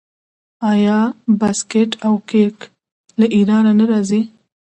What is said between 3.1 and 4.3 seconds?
له ایران نه راځي؟